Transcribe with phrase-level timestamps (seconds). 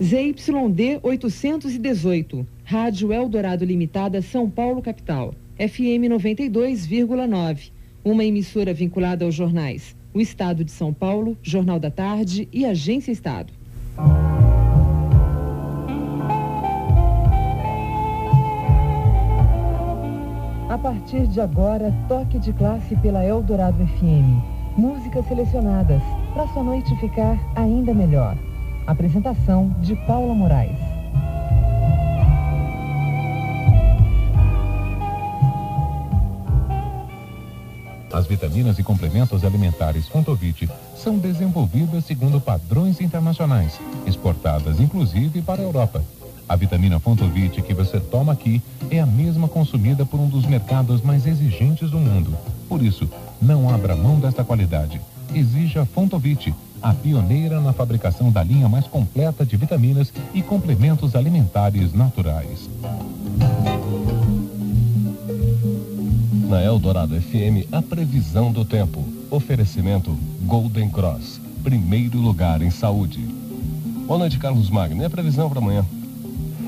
[0.00, 5.34] ZYD 818, Rádio Eldorado Limitada, São Paulo, capital.
[5.58, 7.72] FM 92,9.
[8.04, 13.10] Uma emissora vinculada aos jornais O Estado de São Paulo, Jornal da Tarde e Agência
[13.10, 13.52] Estado.
[20.68, 24.78] A partir de agora, toque de classe pela Eldorado FM.
[24.78, 26.02] Músicas selecionadas
[26.32, 28.38] para sua noite ficar ainda melhor.
[28.88, 30.78] Apresentação de Paula Moraes.
[38.10, 45.64] As vitaminas e complementos alimentares Fontovit são desenvolvidas segundo padrões internacionais, exportadas inclusive para a
[45.64, 46.02] Europa.
[46.48, 51.02] A vitamina Fontovit que você toma aqui é a mesma consumida por um dos mercados
[51.02, 52.34] mais exigentes do mundo.
[52.66, 53.06] Por isso,
[53.38, 54.98] não abra mão desta qualidade.
[55.34, 61.92] Exija Fontovit a pioneira na fabricação da linha mais completa de vitaminas e complementos alimentares
[61.92, 62.68] naturais.
[66.48, 69.04] Na Eldorado FM, a previsão do tempo.
[69.30, 71.40] Oferecimento Golden Cross.
[71.62, 73.20] Primeiro lugar em saúde.
[74.06, 75.02] Boa noite, Carlos Magno.
[75.02, 75.84] E a previsão para amanhã?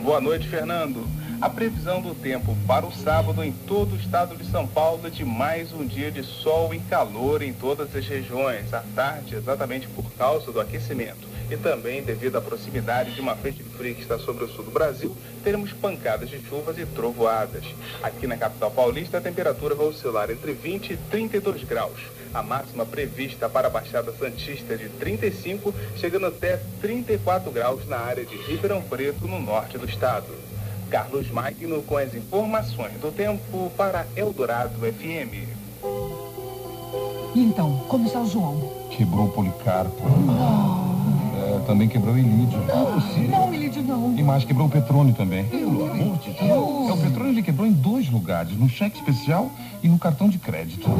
[0.04, 1.02] Boa noite, Fernando.
[1.40, 5.10] A previsão do tempo para o sábado em todo o estado de São Paulo é
[5.10, 8.74] de mais um dia de sol e calor em todas as regiões.
[8.74, 13.62] À tarde, exatamente por causa do aquecimento e também devido à proximidade de uma frente
[13.62, 17.64] fria que está sobre o sul do Brasil, teremos pancadas de chuvas e trovoadas.
[18.02, 21.98] Aqui na capital paulista, a temperatura vai oscilar entre 20 e 32 graus.
[22.34, 27.96] A máxima prevista para a Baixada Santista é de 35, chegando até 34 graus na
[27.96, 30.28] área de Ribeirão Preto, no norte do estado.
[30.90, 35.48] Carlos Magno com as informações do tempo para Eldorado FM.
[37.32, 38.60] E então, como está o João?
[38.90, 40.02] Quebrou o Policarpo.
[41.38, 42.58] É, também quebrou o Ilídio.
[43.30, 44.18] Não, Ilídio não.
[44.18, 45.44] E mais, quebrou o Petrone também.
[45.44, 46.40] Pelo amor de Deus.
[46.90, 49.48] É, o Petrone ele quebrou em dois lugares, no cheque especial
[49.82, 50.90] e no cartão de crédito.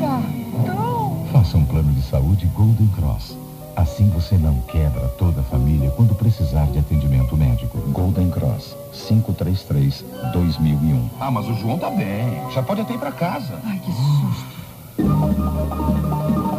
[0.00, 1.26] Cartão?
[1.30, 3.36] Faça um plano de saúde Golden Cross.
[3.76, 7.78] Assim você não quebra toda a família quando precisar de atendimento médico.
[7.90, 8.23] Golden
[8.54, 11.10] Cross, 533-2001.
[11.20, 12.50] Ah, mas o João tá bem.
[12.52, 13.60] Já pode até ir pra casa.
[13.64, 14.54] Ai, que susto.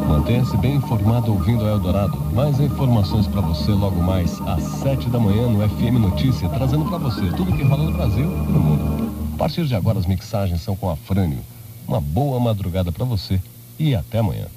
[0.08, 2.18] Mantenha-se bem informado ouvindo a Eldorado.
[2.34, 6.98] Mais informações para você logo mais às 7 da manhã no FM Notícia, trazendo para
[6.98, 9.32] você tudo que rola no Brasil e no mundo.
[9.36, 11.40] A partir de agora as mixagens são com a Frânio.
[11.88, 13.40] Uma boa madrugada para você
[13.78, 14.48] e até amanhã.